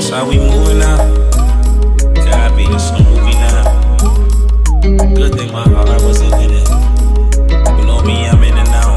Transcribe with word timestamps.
That's 0.00 0.10
how 0.10 0.28
we 0.28 0.38
moving 0.38 0.80
now. 0.80 0.96
Copy, 2.16 2.64
it's 2.64 2.90
a 2.90 2.98
movie 3.04 3.36
now. 3.38 3.62
Good 5.14 5.34
thing 5.36 5.52
my 5.52 5.62
heart 5.62 6.02
wasn't 6.02 6.34
in 6.34 6.50
it. 6.50 6.68
You 7.78 7.84
know 7.86 8.02
me, 8.02 8.26
I'm 8.26 8.42
in 8.42 8.58
it 8.58 8.64
now. 8.64 8.96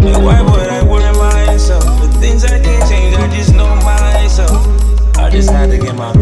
And 0.00 0.24
why 0.24 0.40
would 0.40 0.68
I 0.70 0.82
worry 0.82 1.12
myself? 1.18 1.84
The 2.00 2.08
things 2.20 2.44
I 2.46 2.58
can't 2.58 2.88
change, 2.88 3.16
I 3.16 3.28
just 3.36 3.52
know 3.54 3.68
myself. 3.84 4.66
I 5.18 5.28
just 5.28 5.50
had 5.50 5.68
to 5.70 5.76
get 5.76 5.94
my 5.94 6.14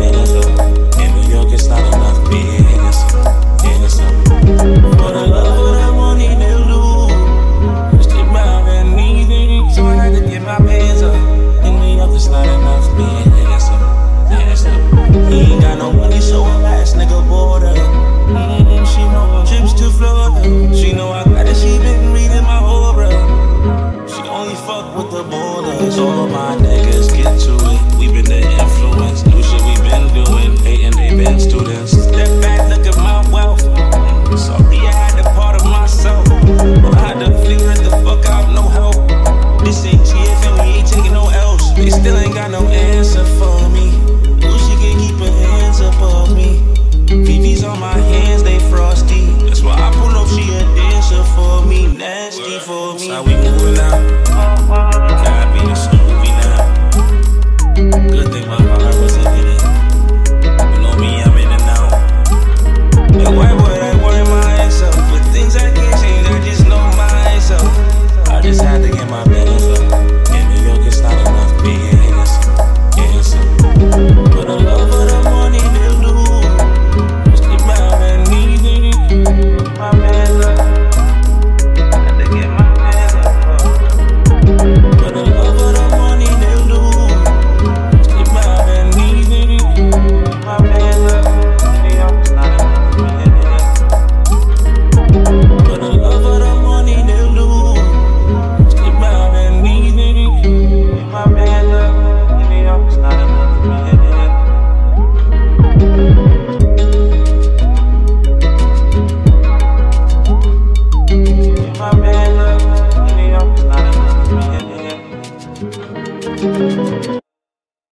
it's 12.20 12.29
not 12.29 12.45
enough 12.45 12.84
being 12.98 13.33
innocent. 13.41 13.80
innocent. 14.30 15.33
He 15.33 15.52
ain't 15.52 15.62
got 15.62 15.78
no 15.78 15.91
money, 15.91 16.20
so 16.20 16.42
I 16.42 16.56
last 16.61 16.95
nigga 16.95 17.27
border. 17.27 17.73
Mm, 17.73 18.84
she 18.92 19.01
know 19.09 19.41
I 19.41 19.47
trips 19.48 19.73
to 19.80 19.88
Florida. 19.88 20.77
She 20.77 20.92
know 20.92 21.12
I 21.12 21.25
got 21.25 21.47
it, 21.47 21.56
she 21.56 21.78
been 21.78 22.12
reading 22.12 22.45
my 22.45 22.61
aura. 22.61 23.09
She 24.06 24.20
only 24.28 24.55
fuck 24.66 24.95
with 24.98 25.11
the 25.12 25.23
borders. 25.33 25.98
All 25.98 26.28
my 26.28 26.56
niggas 26.56 27.09
get 27.17 27.41
to 27.41 27.55
it. 27.56 27.98
We 27.98 28.12
been 28.12 28.27
the 28.27 28.41
influence. 28.64 29.09
Still 42.11 42.25
ain't 42.25 42.34
got 42.34 42.50
no 42.50 42.66
answer 42.69 43.25
for 43.39 43.69
me. 43.69 43.86
Wish 44.42 44.62
she 44.66 44.75
could 44.83 44.98
keep 44.98 45.16
her 45.19 45.30
hands 45.47 45.78
above 45.80 46.34
me. 46.34 46.58
VV's 47.06 47.62
on 47.62 47.78
my 47.78 47.97
hands, 47.98 48.42
they 48.42 48.58
frosty. 48.69 49.27
That's 49.47 49.62
why 49.62 49.75
I 49.75 49.92
pull 49.92 50.14
up, 50.20 50.28
she 50.28 50.42
a 50.55 50.61
dancer 50.75 51.22
for 51.34 51.64
me. 51.64 51.86
Nasty 51.86 52.58
for 52.58 52.94
me. 52.94 52.98
That's 52.98 53.14
how 53.14 53.22
we 53.22 53.34
moving 53.34 53.75
now. 53.75 54.09